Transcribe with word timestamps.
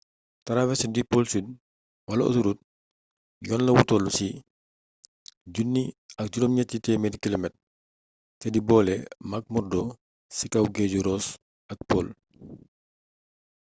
traversé 0.47 0.85
bu 0.93 1.01
pôle 1.11 1.27
sud 1.33 1.45
wala 2.07 2.23
autoroute 2.25 2.61
yoon 3.47 3.61
la 3.65 3.71
wu 3.75 3.81
tollu 3.89 4.09
ci 4.17 4.27
1 5.53 5.83
600 6.21 6.67
km 7.23 7.45
te 8.39 8.47
di 8.53 8.59
boole 8.67 8.95
mcmurdo 9.29 9.81
ci 10.35 10.45
kaw 10.53 10.65
géeju 10.75 10.99
ross 11.07 11.25
ak 11.71 11.79
pole 11.89 12.11